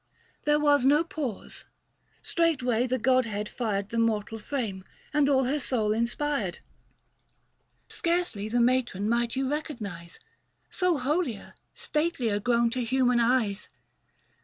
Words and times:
There 0.45 0.59
was 0.59 0.83
no 0.83 1.03
pause; 1.03 1.65
straightway 2.23 2.87
the 2.87 2.97
godhead 2.97 3.47
fired 3.47 3.89
The 3.89 3.99
mortal 3.99 4.39
frame, 4.39 4.83
and 5.13 5.29
all 5.29 5.43
her 5.43 5.59
soul 5.59 5.93
inspired. 5.93 6.57
Scarcely 7.87 8.49
the 8.49 8.61
matron 8.61 9.07
might 9.07 9.35
you 9.35 9.47
recognise, 9.47 10.19
645 10.71 10.71
So 10.71 10.97
holier, 10.97 11.53
statelier 11.75 12.39
grown 12.39 12.71
to 12.71 12.83
human 12.83 13.19
eyes. 13.19 13.69